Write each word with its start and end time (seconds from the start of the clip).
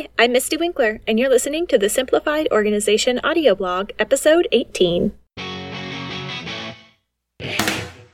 Hi, 0.00 0.08
I'm 0.18 0.32
Mystie 0.32 0.56
Winckler, 0.56 1.00
and 1.06 1.18
you're 1.18 1.28
listening 1.28 1.66
to 1.66 1.76
the 1.76 1.90
Simplified 1.90 2.48
Organization 2.50 3.20
audio 3.22 3.54
blog, 3.54 3.90
episode 3.98 4.48
18. 4.50 5.12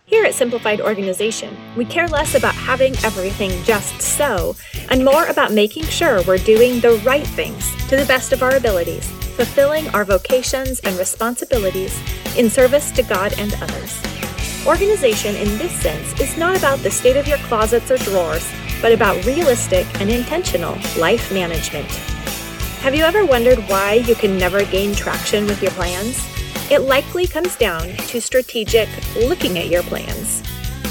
Here 0.04 0.24
at 0.24 0.34
Simplified 0.34 0.80
Organization, 0.80 1.56
we 1.76 1.84
care 1.84 2.08
less 2.08 2.34
about 2.34 2.56
having 2.56 2.96
everything 3.04 3.62
just 3.62 4.02
so, 4.02 4.56
and 4.90 5.04
more 5.04 5.26
about 5.26 5.52
making 5.52 5.84
sure 5.84 6.24
we're 6.24 6.38
doing 6.38 6.80
the 6.80 7.00
right 7.06 7.24
things 7.24 7.70
to 7.86 7.96
the 7.96 8.06
best 8.06 8.32
of 8.32 8.42
our 8.42 8.56
abilities, 8.56 9.08
fulfilling 9.36 9.88
our 9.90 10.04
vocations 10.04 10.80
and 10.80 10.98
responsibilities 10.98 11.96
in 12.36 12.50
service 12.50 12.90
to 12.90 13.04
God 13.04 13.32
and 13.38 13.54
others. 13.62 14.02
Organization 14.66 15.36
in 15.36 15.56
this 15.56 15.70
sense 15.80 16.20
is 16.20 16.36
not 16.36 16.56
about 16.58 16.80
the 16.80 16.90
state 16.90 17.16
of 17.16 17.28
your 17.28 17.38
closets 17.46 17.92
or 17.92 17.98
drawers 17.98 18.50
but 18.80 18.92
about 18.92 19.24
realistic 19.24 19.86
and 20.00 20.10
intentional 20.10 20.76
life 20.98 21.32
management. 21.32 21.90
Have 22.80 22.94
you 22.94 23.04
ever 23.04 23.24
wondered 23.24 23.58
why 23.68 23.94
you 23.94 24.14
can 24.14 24.38
never 24.38 24.64
gain 24.64 24.94
traction 24.94 25.46
with 25.46 25.62
your 25.62 25.72
plans? 25.72 26.24
It 26.70 26.80
likely 26.80 27.26
comes 27.26 27.56
down 27.56 27.88
to 28.08 28.20
strategic 28.20 28.88
looking 29.16 29.58
at 29.58 29.68
your 29.68 29.82
plans. 29.82 30.42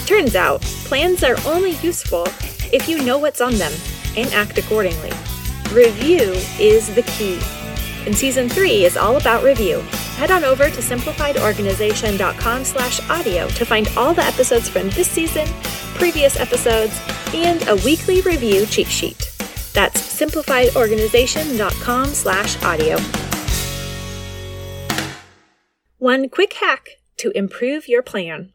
Turns 0.06 0.36
out, 0.36 0.62
plans 0.86 1.24
are 1.24 1.38
only 1.46 1.72
useful 1.78 2.28
if 2.72 2.88
you 2.88 3.04
know 3.04 3.18
what's 3.18 3.42
on 3.42 3.56
them 3.56 3.74
and 4.18 4.32
act 4.34 4.58
accordingly. 4.58 5.12
Review 5.72 6.34
is 6.60 6.94
the 6.96 7.02
key. 7.04 7.40
And 8.06 8.16
season 8.16 8.48
3 8.50 8.86
is 8.86 8.98
all 8.98 9.18
about 9.18 9.44
review. 9.44 9.80
Head 10.18 10.32
on 10.32 10.44
over 10.44 10.66
to 10.66 10.82
simplifiedorganization.com 10.82 12.64
slash 12.64 13.10
audio 13.10 13.48
to 13.50 13.66
find 13.66 13.88
all 13.98 14.14
the 14.14 14.24
episodes 14.24 14.70
from 14.70 14.90
this 14.92 15.10
season, 15.10 15.48
previous 15.96 16.40
episodes, 16.40 17.00
and 17.34 17.68
a 17.68 17.76
weekly 17.84 18.22
review 18.22 18.66
cheat 18.66 18.88
sheet. 18.88 19.32
That's 19.74 20.00
simplifiedorganization.com 20.22 22.06
slash 22.08 22.64
audio. 22.64 22.98
One 25.98 26.30
quick 26.30 26.54
hack 26.54 26.90
to 27.18 27.32
improve 27.32 27.88
your 27.88 28.04
plan. 28.04 28.54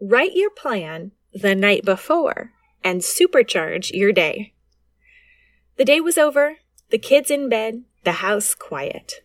Write 0.00 0.32
your 0.34 0.50
plan 0.50 1.12
the 1.32 1.54
night 1.54 1.84
before 1.84 2.52
and 2.82 3.00
supercharge 3.00 3.92
your 3.92 4.12
day. 4.12 4.52
The 5.76 5.84
day 5.84 6.00
was 6.00 6.18
over, 6.18 6.56
the 6.90 6.98
kids 6.98 7.30
in 7.30 7.48
bed, 7.48 7.84
the 8.04 8.12
house 8.12 8.54
quiet. 8.54 9.22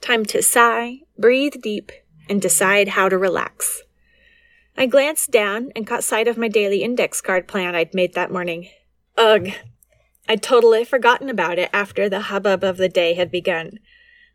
Time 0.00 0.24
to 0.26 0.40
sigh, 0.42 1.00
breathe 1.18 1.54
deep, 1.60 1.92
and 2.28 2.40
decide 2.40 2.88
how 2.88 3.08
to 3.08 3.18
relax. 3.18 3.82
I 4.76 4.86
glanced 4.86 5.30
down 5.30 5.70
and 5.76 5.86
caught 5.86 6.04
sight 6.04 6.28
of 6.28 6.38
my 6.38 6.48
daily 6.48 6.82
index 6.82 7.20
card 7.20 7.46
plan 7.46 7.74
I'd 7.74 7.94
made 7.94 8.14
that 8.14 8.32
morning. 8.32 8.68
Ugh! 9.16 9.50
I'd 10.28 10.42
totally 10.42 10.84
forgotten 10.84 11.28
about 11.28 11.58
it 11.58 11.70
after 11.72 12.08
the 12.08 12.20
hubbub 12.20 12.62
of 12.62 12.76
the 12.76 12.88
day 12.88 13.14
had 13.14 13.30
begun. 13.30 13.78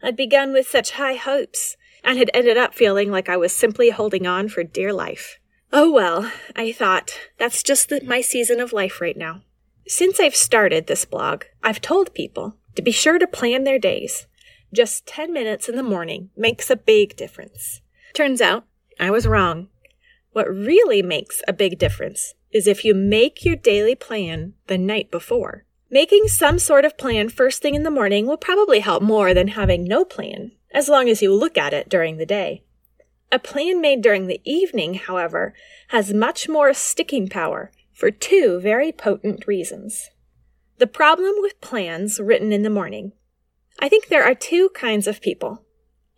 I'd 0.03 0.17
begun 0.17 0.51
with 0.53 0.67
such 0.67 0.91
high 0.91 1.15
hopes, 1.15 1.77
and 2.03 2.17
had 2.17 2.29
ended 2.33 2.57
up 2.57 2.75
feeling 2.75 3.09
like 3.11 3.29
I 3.29 3.37
was 3.37 3.55
simply 3.55 3.89
holding 3.89 4.27
on 4.27 4.49
for 4.49 4.63
dear 4.63 4.93
life. 4.93 5.39
Oh 5.73 5.91
well, 5.91 6.31
I 6.55 6.71
thought, 6.71 7.17
that's 7.37 7.63
just 7.63 7.89
the, 7.89 8.01
my 8.03 8.21
season 8.21 8.59
of 8.59 8.73
life 8.73 9.01
right 9.01 9.17
now. 9.17 9.41
Since 9.87 10.19
I've 10.19 10.35
started 10.35 10.87
this 10.87 11.05
blog, 11.05 11.45
I've 11.63 11.81
told 11.81 12.13
people 12.13 12.57
to 12.75 12.81
be 12.81 12.91
sure 12.91 13.17
to 13.17 13.27
plan 13.27 13.63
their 13.63 13.79
days. 13.79 14.27
Just 14.73 15.05
10 15.05 15.31
minutes 15.31 15.69
in 15.69 15.75
the 15.75 15.83
morning 15.83 16.29
makes 16.35 16.69
a 16.69 16.75
big 16.75 17.15
difference. 17.15 17.81
Turns 18.13 18.41
out, 18.41 18.65
I 18.99 19.09
was 19.11 19.27
wrong. 19.27 19.69
What 20.35 20.53
really 20.53 21.01
makes 21.01 21.41
a 21.47 21.53
big 21.53 21.79
difference 21.79 22.33
is 22.51 22.67
if 22.67 22.83
you 22.83 22.93
make 22.93 23.45
your 23.45 23.55
daily 23.55 23.95
plan 23.95 24.53
the 24.67 24.77
night 24.77 25.09
before. 25.09 25.63
Making 25.89 26.27
some 26.27 26.59
sort 26.59 26.83
of 26.83 26.97
plan 26.97 27.29
first 27.29 27.61
thing 27.61 27.73
in 27.73 27.83
the 27.83 27.89
morning 27.89 28.27
will 28.27 28.35
probably 28.35 28.81
help 28.81 29.01
more 29.01 29.33
than 29.33 29.47
having 29.47 29.85
no 29.85 30.03
plan, 30.03 30.51
as 30.73 30.89
long 30.89 31.07
as 31.07 31.21
you 31.21 31.33
look 31.33 31.57
at 31.57 31.73
it 31.73 31.87
during 31.87 32.17
the 32.17 32.25
day. 32.25 32.63
A 33.31 33.39
plan 33.39 33.79
made 33.79 34.01
during 34.01 34.27
the 34.27 34.41
evening, 34.43 34.95
however, 34.95 35.53
has 35.87 36.13
much 36.13 36.49
more 36.49 36.73
sticking 36.73 37.29
power 37.29 37.71
for 37.93 38.11
two 38.11 38.59
very 38.59 38.91
potent 38.91 39.47
reasons. 39.47 40.09
The 40.79 40.87
problem 40.87 41.35
with 41.39 41.61
plans 41.61 42.19
written 42.19 42.51
in 42.51 42.63
the 42.63 42.69
morning. 42.69 43.13
I 43.79 43.87
think 43.87 44.07
there 44.07 44.25
are 44.25 44.35
two 44.35 44.67
kinds 44.75 45.07
of 45.07 45.21
people. 45.21 45.63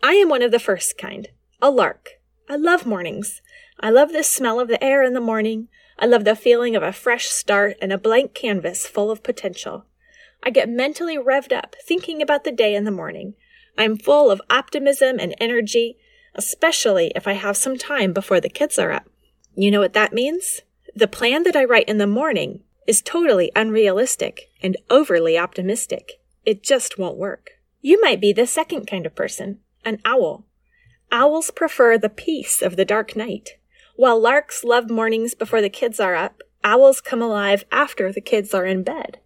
I 0.01 0.13
am 0.13 0.27
one 0.27 0.41
of 0.41 0.49
the 0.49 0.57
first 0.57 0.97
kind, 0.97 1.27
a 1.61 1.69
lark. 1.69 2.16
I 2.49 2.55
love 2.55 2.85
mornings. 2.85 3.41
I 3.79 3.89
love 3.89 4.13
the 4.13 4.23
smell 4.23 4.59
of 4.59 4.69
the 4.69 4.81
air 4.83 5.03
in 5.03 5.13
the 5.13 5.19
morning. 5.19 5.67
I 5.99 6.05
love 6.05 6.23
the 6.23 6.35
feeling 6.35 6.75
of 6.75 6.83
a 6.83 6.93
fresh 6.93 7.27
start 7.27 7.75
and 7.81 7.91
a 7.91 7.97
blank 7.97 8.33
canvas 8.33 8.87
full 8.87 9.11
of 9.11 9.23
potential. 9.23 9.85
I 10.43 10.49
get 10.49 10.69
mentally 10.69 11.17
revved 11.17 11.51
up 11.51 11.75
thinking 11.85 12.21
about 12.21 12.43
the 12.45 12.51
day 12.51 12.73
in 12.73 12.85
the 12.85 12.91
morning. 12.91 13.33
I'm 13.77 13.97
full 13.97 14.31
of 14.31 14.41
optimism 14.49 15.19
and 15.19 15.35
energy, 15.39 15.97
especially 16.35 17.11
if 17.15 17.27
I 17.27 17.33
have 17.33 17.57
some 17.57 17.77
time 17.77 18.13
before 18.13 18.39
the 18.39 18.49
kids 18.49 18.79
are 18.79 18.91
up. 18.91 19.09
You 19.55 19.69
know 19.69 19.81
what 19.81 19.93
that 19.93 20.13
means? 20.13 20.61
The 20.95 21.07
plan 21.07 21.43
that 21.43 21.55
I 21.55 21.65
write 21.65 21.89
in 21.89 21.97
the 21.97 22.07
morning 22.07 22.61
is 22.87 23.01
totally 23.01 23.51
unrealistic 23.55 24.49
and 24.63 24.77
overly 24.89 25.37
optimistic. 25.37 26.21
It 26.45 26.63
just 26.63 26.97
won't 26.97 27.17
work. 27.17 27.51
You 27.81 27.99
might 28.01 28.21
be 28.21 28.31
the 28.31 28.47
second 28.47 28.85
kind 28.85 29.05
of 29.05 29.15
person, 29.15 29.59
an 29.83 29.99
owl. 30.05 30.45
Owls 31.11 31.51
prefer 31.51 31.97
the 31.97 32.09
peace 32.09 32.61
of 32.61 32.75
the 32.75 32.85
dark 32.85 33.15
night. 33.15 33.57
While 33.95 34.19
larks 34.19 34.63
love 34.63 34.89
mornings 34.89 35.33
before 35.33 35.61
the 35.61 35.69
kids 35.69 35.99
are 35.99 36.15
up, 36.15 36.41
owls 36.63 37.01
come 37.01 37.21
alive 37.21 37.63
after 37.71 38.11
the 38.11 38.21
kids 38.21 38.53
are 38.53 38.65
in 38.65 38.83
bed. 38.83 39.19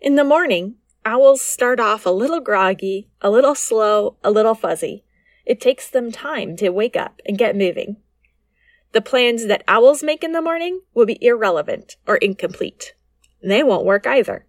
In 0.00 0.16
the 0.16 0.24
morning, 0.24 0.76
owls 1.04 1.40
start 1.40 1.78
off 1.78 2.06
a 2.06 2.10
little 2.10 2.40
groggy, 2.40 3.08
a 3.20 3.30
little 3.30 3.54
slow, 3.54 4.16
a 4.24 4.30
little 4.30 4.54
fuzzy. 4.54 5.04
It 5.44 5.60
takes 5.60 5.88
them 5.88 6.10
time 6.10 6.56
to 6.56 6.70
wake 6.70 6.96
up 6.96 7.20
and 7.26 7.38
get 7.38 7.56
moving. 7.56 7.96
The 8.92 9.00
plans 9.00 9.46
that 9.46 9.64
owls 9.68 10.02
make 10.02 10.24
in 10.24 10.32
the 10.32 10.42
morning 10.42 10.80
will 10.94 11.06
be 11.06 11.22
irrelevant 11.24 11.96
or 12.06 12.16
incomplete. 12.16 12.94
They 13.42 13.62
won't 13.62 13.84
work 13.84 14.06
either. 14.06 14.46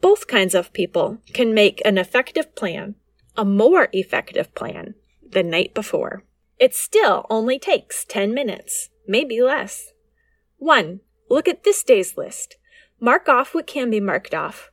Both 0.00 0.26
kinds 0.26 0.54
of 0.54 0.72
people 0.72 1.18
can 1.32 1.54
make 1.54 1.82
an 1.84 1.98
effective 1.98 2.54
plan, 2.54 2.94
a 3.36 3.44
more 3.44 3.88
effective 3.92 4.54
plan, 4.54 4.94
the 5.32 5.42
night 5.42 5.74
before. 5.74 6.24
It 6.58 6.74
still 6.74 7.26
only 7.28 7.58
takes 7.58 8.04
10 8.04 8.32
minutes, 8.32 8.90
maybe 9.06 9.40
less. 9.42 9.92
1. 10.58 11.00
Look 11.28 11.48
at 11.48 11.64
this 11.64 11.82
day's 11.82 12.16
list. 12.16 12.56
Mark 12.98 13.28
off 13.28 13.54
what 13.54 13.66
can 13.66 13.90
be 13.90 14.00
marked 14.00 14.34
off. 14.34 14.70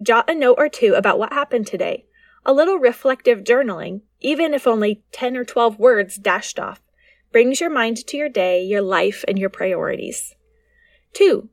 Jot 0.00 0.30
a 0.30 0.34
note 0.34 0.56
or 0.58 0.68
two 0.68 0.94
about 0.94 1.18
what 1.18 1.32
happened 1.32 1.66
today. 1.66 2.06
A 2.46 2.52
little 2.52 2.78
reflective 2.78 3.40
journaling, 3.40 4.02
even 4.20 4.54
if 4.54 4.66
only 4.66 5.02
10 5.12 5.36
or 5.36 5.44
12 5.44 5.78
words 5.78 6.16
dashed 6.16 6.60
off, 6.60 6.80
brings 7.32 7.60
your 7.60 7.70
mind 7.70 7.96
to 8.06 8.16
your 8.16 8.28
day, 8.28 8.62
your 8.62 8.80
life, 8.80 9.24
and 9.26 9.38
your 9.38 9.50
priorities. 9.50 10.36
2. 11.14 11.48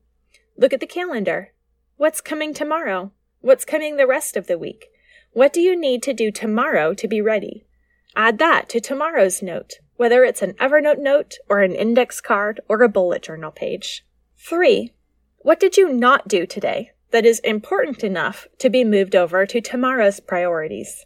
Look 0.57 0.73
at 0.73 0.79
the 0.79 0.87
calendar. 0.87 1.53
What's 1.97 2.21
coming 2.21 2.53
tomorrow? 2.53 3.11
What's 3.41 3.65
coming 3.65 3.97
the 3.97 4.07
rest 4.07 4.37
of 4.37 4.47
the 4.47 4.57
week? 4.57 4.87
What 5.31 5.51
do 5.51 5.59
you 5.59 5.75
need 5.75 6.03
to 6.03 6.13
do 6.13 6.31
tomorrow 6.31 6.93
to 6.93 7.07
be 7.07 7.19
ready? 7.19 7.65
Add 8.15 8.39
that 8.39 8.69
to 8.69 8.79
tomorrow's 8.79 9.41
note, 9.41 9.79
whether 9.97 10.23
it's 10.23 10.41
an 10.41 10.53
Evernote 10.53 10.99
note 10.99 11.35
or 11.49 11.61
an 11.61 11.75
index 11.75 12.21
card 12.21 12.61
or 12.69 12.81
a 12.81 12.89
bullet 12.89 13.23
journal 13.23 13.51
page. 13.51 14.05
3. 14.37 14.93
What 15.39 15.59
did 15.59 15.77
you 15.77 15.91
not 15.91 16.27
do 16.27 16.45
today 16.45 16.91
that 17.11 17.25
is 17.25 17.39
important 17.39 18.03
enough 18.03 18.47
to 18.59 18.69
be 18.69 18.83
moved 18.83 19.15
over 19.15 19.45
to 19.45 19.59
tomorrow's 19.59 20.19
priorities? 20.19 21.05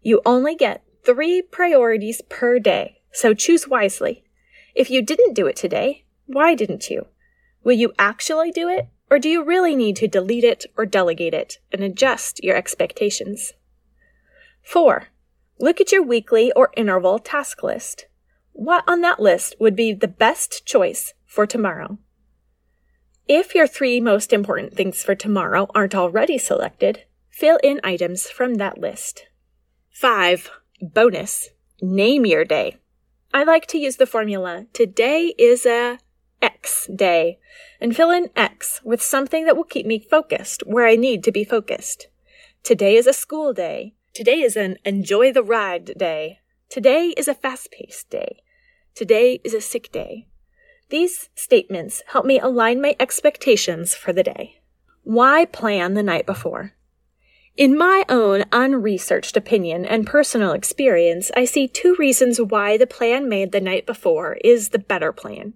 You 0.00 0.22
only 0.24 0.54
get 0.54 0.84
three 1.04 1.42
priorities 1.42 2.22
per 2.28 2.58
day, 2.58 3.02
so 3.12 3.34
choose 3.34 3.66
wisely. 3.66 4.24
If 4.74 4.90
you 4.90 5.02
didn't 5.02 5.34
do 5.34 5.46
it 5.46 5.56
today, 5.56 6.04
why 6.26 6.54
didn't 6.54 6.88
you? 6.88 7.06
Will 7.64 7.74
you 7.74 7.92
actually 7.98 8.52
do 8.52 8.68
it, 8.68 8.86
or 9.10 9.18
do 9.18 9.28
you 9.28 9.42
really 9.42 9.74
need 9.74 9.96
to 9.96 10.06
delete 10.06 10.44
it 10.44 10.66
or 10.76 10.86
delegate 10.86 11.34
it 11.34 11.58
and 11.72 11.82
adjust 11.82 12.42
your 12.44 12.56
expectations? 12.56 13.54
4. 14.62 15.08
Look 15.60 15.80
at 15.80 15.90
your 15.90 16.02
weekly 16.02 16.52
or 16.52 16.70
interval 16.76 17.18
task 17.18 17.62
list. 17.62 18.06
What 18.52 18.84
on 18.86 19.00
that 19.00 19.20
list 19.20 19.56
would 19.58 19.74
be 19.74 19.92
the 19.92 20.08
best 20.08 20.64
choice 20.64 21.14
for 21.26 21.46
tomorrow? 21.46 21.98
If 23.26 23.54
your 23.54 23.66
three 23.66 24.00
most 24.00 24.32
important 24.32 24.74
things 24.74 25.02
for 25.02 25.14
tomorrow 25.14 25.66
aren't 25.74 25.94
already 25.94 26.38
selected, 26.38 27.04
fill 27.28 27.58
in 27.62 27.80
items 27.82 28.30
from 28.30 28.54
that 28.54 28.78
list. 28.78 29.26
5. 29.90 30.50
Bonus. 30.80 31.50
Name 31.82 32.24
your 32.24 32.44
day. 32.44 32.76
I 33.34 33.42
like 33.42 33.66
to 33.66 33.78
use 33.78 33.96
the 33.96 34.06
formula 34.06 34.66
today 34.72 35.34
is 35.38 35.66
a 35.66 35.98
X 36.40 36.88
day 36.94 37.38
and 37.80 37.94
fill 37.94 38.10
in 38.10 38.30
X 38.34 38.80
with 38.84 39.02
something 39.02 39.44
that 39.44 39.56
will 39.56 39.64
keep 39.64 39.86
me 39.86 39.98
focused 39.98 40.62
where 40.66 40.86
I 40.86 40.96
need 40.96 41.24
to 41.24 41.32
be 41.32 41.44
focused. 41.44 42.08
Today 42.62 42.96
is 42.96 43.06
a 43.06 43.12
school 43.12 43.52
day. 43.52 43.94
Today 44.14 44.40
is 44.40 44.56
an 44.56 44.78
enjoy 44.84 45.32
the 45.32 45.42
ride 45.42 45.96
day. 45.96 46.40
Today 46.68 47.14
is 47.16 47.28
a 47.28 47.34
fast 47.34 47.70
paced 47.70 48.10
day. 48.10 48.42
Today 48.94 49.40
is 49.44 49.54
a 49.54 49.60
sick 49.60 49.92
day. 49.92 50.26
These 50.90 51.28
statements 51.34 52.02
help 52.08 52.26
me 52.26 52.40
align 52.40 52.80
my 52.80 52.96
expectations 52.98 53.94
for 53.94 54.12
the 54.12 54.22
day. 54.22 54.60
Why 55.04 55.44
plan 55.44 55.94
the 55.94 56.02
night 56.02 56.26
before? 56.26 56.72
In 57.56 57.76
my 57.76 58.04
own 58.08 58.44
unresearched 58.52 59.36
opinion 59.36 59.84
and 59.84 60.06
personal 60.06 60.52
experience, 60.52 61.30
I 61.36 61.44
see 61.44 61.66
two 61.66 61.96
reasons 61.98 62.40
why 62.40 62.76
the 62.76 62.86
plan 62.86 63.28
made 63.28 63.52
the 63.52 63.60
night 63.60 63.86
before 63.86 64.38
is 64.44 64.68
the 64.68 64.78
better 64.78 65.12
plan. 65.12 65.54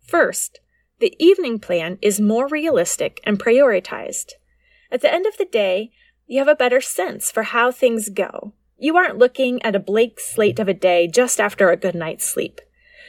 First, 0.00 0.60
the 1.00 1.14
evening 1.18 1.58
plan 1.58 1.98
is 2.00 2.20
more 2.20 2.48
realistic 2.48 3.20
and 3.24 3.38
prioritized. 3.38 4.32
At 4.90 5.00
the 5.00 5.12
end 5.12 5.26
of 5.26 5.36
the 5.36 5.44
day, 5.44 5.90
you 6.26 6.38
have 6.38 6.48
a 6.48 6.54
better 6.54 6.80
sense 6.80 7.30
for 7.30 7.44
how 7.44 7.70
things 7.70 8.08
go. 8.08 8.52
You 8.78 8.96
aren't 8.96 9.18
looking 9.18 9.62
at 9.62 9.76
a 9.76 9.80
blank 9.80 10.18
slate 10.18 10.58
of 10.58 10.68
a 10.68 10.74
day 10.74 11.06
just 11.06 11.40
after 11.40 11.70
a 11.70 11.76
good 11.76 11.94
night's 11.94 12.24
sleep. 12.24 12.60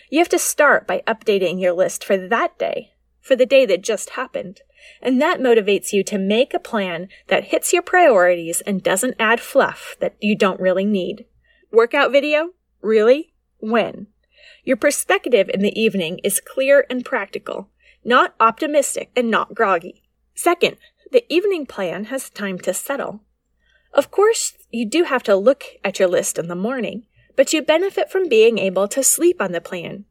You 0.10 0.20
have 0.20 0.30
to 0.30 0.40
start 0.40 0.88
by 0.88 1.04
updating 1.08 1.60
your 1.60 1.74
list 1.74 2.04
for 2.04 2.18
that 2.18 2.58
day, 2.60 2.94
for 3.22 3.36
the 3.36 3.46
day 3.46 3.66
that 3.66 3.82
just 3.82 4.12
happened. 4.12 4.62
And 5.02 5.20
that 5.22 5.40
motivates 5.40 5.94
you 5.94 6.04
to 6.04 6.18
make 6.18 6.54
a 6.54 6.60
plan 6.60 7.10
that 7.28 7.46
hits 7.46 7.74
your 7.74 7.82
priorities 7.82 8.62
and 8.62 8.84
doesn't 8.84 9.16
add 9.20 9.40
fluff 9.40 9.96
that 10.00 10.16
you 10.20 10.38
don't 10.38 10.60
really 10.60 10.86
need. 10.86 11.26
Workout 11.72 12.12
video? 12.12 12.52
Really? 12.82 13.34
When? 13.60 14.08
Your 14.64 14.78
perspective 14.78 15.50
in 15.54 15.62
the 15.62 15.80
evening 15.80 16.20
is 16.24 16.40
clear 16.40 16.86
and 16.90 17.04
practical, 17.04 17.70
not 18.04 18.36
optimistic 18.40 19.10
and 19.16 19.32
not 19.32 19.56
groggy. 19.56 20.04
Second, 20.36 20.78
the 21.12 21.26
evening 21.34 21.66
plan 21.66 22.06
has 22.06 22.30
time 22.30 22.60
to 22.60 22.74
settle. 22.74 23.22
Of 23.94 24.12
course, 24.12 24.54
you 24.72 24.86
do 24.86 25.04
have 25.04 25.24
to 25.24 25.36
look 25.36 25.64
at 25.84 26.00
your 26.00 26.08
list 26.08 26.38
in 26.38 26.48
the 26.48 26.56
morning, 26.56 27.06
but 27.36 27.54
you 27.54 27.62
benefit 27.62 28.12
from 28.12 28.28
being 28.28 28.58
able 28.58 28.88
to 28.90 29.04
sleep 29.04 29.42
on 29.42 29.52
the 29.52 29.62
plan. 29.62 30.06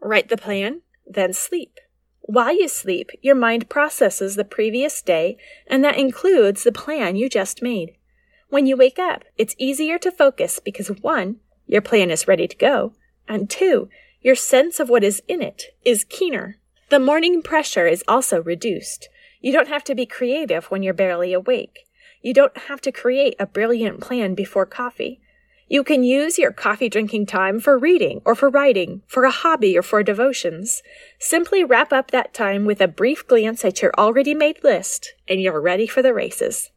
Write 0.00 0.28
the 0.28 0.36
plan, 0.36 0.82
then 1.06 1.32
sleep. 1.32 1.78
While 2.20 2.54
you 2.54 2.68
sleep, 2.68 3.10
your 3.22 3.34
mind 3.34 3.68
processes 3.68 4.36
the 4.36 4.44
previous 4.44 5.02
day, 5.02 5.36
and 5.66 5.82
that 5.84 5.98
includes 5.98 6.64
the 6.64 6.72
plan 6.72 7.16
you 7.16 7.28
just 7.28 7.62
made. 7.62 7.96
When 8.50 8.66
you 8.66 8.76
wake 8.76 8.98
up, 8.98 9.24
it's 9.38 9.54
easier 9.58 9.98
to 9.98 10.12
focus 10.12 10.60
because 10.62 10.88
one, 10.88 11.36
your 11.66 11.82
plan 11.82 12.10
is 12.10 12.28
ready 12.28 12.46
to 12.46 12.56
go, 12.56 12.92
and 13.26 13.48
two, 13.48 13.88
your 14.20 14.34
sense 14.34 14.80
of 14.80 14.90
what 14.90 15.04
is 15.04 15.22
in 15.28 15.40
it 15.40 15.74
is 15.84 16.04
keener. 16.04 16.58
The 16.90 16.98
morning 16.98 17.42
pressure 17.42 17.86
is 17.86 18.04
also 18.06 18.42
reduced. 18.42 19.08
You 19.40 19.52
don't 19.52 19.68
have 19.68 19.84
to 19.84 19.94
be 19.94 20.06
creative 20.06 20.66
when 20.66 20.82
you're 20.82 20.94
barely 20.94 21.32
awake. 21.32 21.86
You 22.22 22.34
don't 22.34 22.56
have 22.68 22.80
to 22.82 22.92
create 22.92 23.34
a 23.38 23.46
brilliant 23.46 24.00
plan 24.00 24.34
before 24.34 24.66
coffee. 24.66 25.20
You 25.68 25.84
can 25.84 26.02
use 26.02 26.36
your 26.36 26.50
coffee 26.50 26.88
drinking 26.88 27.26
time 27.26 27.60
for 27.60 27.78
reading 27.78 28.20
or 28.24 28.34
for 28.34 28.50
writing, 28.50 29.02
for 29.06 29.24
a 29.24 29.30
hobby 29.30 29.78
or 29.78 29.82
for 29.82 30.02
devotions. 30.02 30.82
Simply 31.18 31.62
wrap 31.62 31.92
up 31.92 32.10
that 32.10 32.34
time 32.34 32.66
with 32.66 32.80
a 32.80 32.88
brief 32.88 33.26
glance 33.26 33.64
at 33.64 33.80
your 33.80 33.92
already 33.96 34.34
made 34.34 34.62
list, 34.64 35.14
and 35.28 35.40
you're 35.40 35.60
ready 35.60 35.86
for 35.86 36.02
the 36.02 36.12
races. 36.12 36.70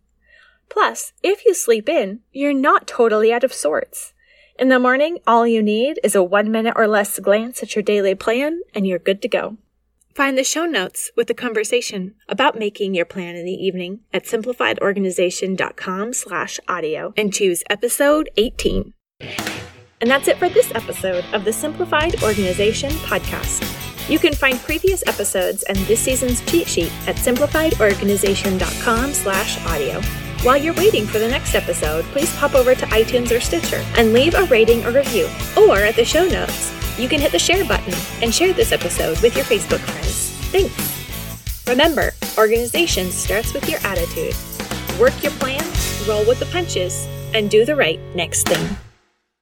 Plus, 0.70 1.12
if 1.24 1.44
you 1.44 1.54
sleep 1.54 1.90
in, 1.90 2.20
you're 2.32 2.54
not 2.54 2.88
totally 2.88 3.34
out 3.34 3.44
of 3.44 3.52
sorts. 3.52 4.14
In 4.58 4.70
the 4.70 4.80
morning, 4.80 5.18
all 5.26 5.48
you 5.48 5.64
need 5.64 6.00
is 6.04 6.14
a 6.14 6.24
one 6.24 6.52
minute 6.52 6.76
or 6.78 6.88
less 6.88 7.20
glance 7.20 7.64
at 7.64 7.76
your 7.76 7.84
daily 7.84 8.14
plan, 8.16 8.62
and 8.76 8.86
you're 8.86 9.00
good 9.00 9.22
to 9.24 9.28
go. 9.28 9.58
Find 10.16 10.38
the 10.38 10.44
show 10.44 10.66
notes 10.66 11.10
with 11.18 11.28
the 11.28 11.34
conversation 11.34 12.14
about 12.30 12.60
making 12.60 12.94
your 12.94 13.06
plan 13.06 13.36
in 13.36 13.46
the 13.46 13.52
evening 13.52 14.02
at 14.14 14.26
simplifiedorganization.com 14.26 16.14
slash 16.14 16.60
audio 16.68 17.14
and 17.18 17.34
choose 17.34 17.64
episode 17.68 18.30
18. 18.38 18.94
And 20.02 20.12
that's 20.12 20.28
it 20.28 20.38
for 20.38 20.50
this 20.50 20.72
episode 20.76 21.26
of 21.34 21.46
the 21.46 21.54
Simplified 21.54 22.22
Organization 22.22 22.92
podcast. 22.92 23.68
You 24.08 24.20
can 24.20 24.34
find 24.34 24.60
previous 24.60 25.04
episodes 25.08 25.64
and 25.64 25.78
this 25.80 26.02
season's 26.02 26.46
cheat 26.46 26.68
sheet 26.68 26.92
at 27.08 27.16
simplifiedorganization.com 27.16 29.14
slash 29.14 29.66
audio. 29.66 30.00
While 30.44 30.58
you're 30.58 30.76
waiting 30.76 31.08
for 31.08 31.18
the 31.18 31.28
next 31.30 31.56
episode, 31.56 32.04
please 32.06 32.36
pop 32.36 32.54
over 32.54 32.76
to 32.76 32.86
iTunes 32.88 33.36
or 33.36 33.40
Stitcher 33.40 33.84
and 33.98 34.14
leave 34.14 34.36
a 34.36 34.44
rating 34.44 34.86
or 34.86 34.92
review, 34.92 35.28
or 35.58 35.78
at 35.78 35.96
the 35.96 36.06
show 36.06 36.28
notes 36.28 36.73
you 36.98 37.10
can 37.10 37.20
hit 37.20 37.32
the 37.32 37.40
share 37.40 37.66
button 37.66 37.94
and 38.22 38.34
share 38.34 38.54
this 38.54 38.72
episode 38.72 39.20
with 39.22 39.36
your 39.36 39.46
Facebook 39.46 39.80
friends. 39.80 40.32
Thanks! 40.52 41.68
Remember, 41.68 42.12
organization 42.38 43.10
starts 43.10 43.54
with 43.54 43.68
your 43.70 43.80
attitude. 43.84 44.36
Work 45.00 45.24
your 45.24 45.32
plan, 45.34 45.64
roll 46.08 46.26
with 46.28 46.40
the 46.40 46.48
punches, 46.48 47.08
and 47.34 47.50
do 47.50 47.66
the 47.66 47.76
right 47.76 48.00
next 48.16 48.48
thing. 48.48 48.78